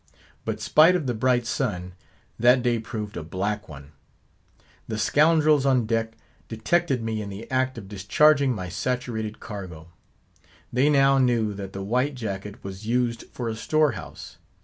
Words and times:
But 0.45 0.59
spite 0.59 0.95
of 0.95 1.05
the 1.05 1.13
bright 1.13 1.45
sun, 1.45 1.93
that 2.39 2.63
day 2.63 2.79
proved 2.79 3.15
a 3.15 3.21
black 3.21 3.69
one. 3.69 3.91
The 4.87 4.97
scoundrels 4.97 5.63
on 5.63 5.85
deck 5.85 6.17
detected 6.47 7.03
me 7.03 7.21
in 7.21 7.29
the 7.29 7.47
act 7.51 7.77
of 7.77 7.87
discharging 7.87 8.51
my 8.55 8.67
saturated 8.67 9.39
cargo; 9.39 9.89
they 10.73 10.89
now 10.89 11.19
knew 11.19 11.53
that 11.53 11.73
the 11.73 11.83
white 11.83 12.15
jacket 12.15 12.63
was 12.63 12.87
used 12.87 13.25
for 13.31 13.47
a 13.47 13.55
storehouse. 13.55 14.37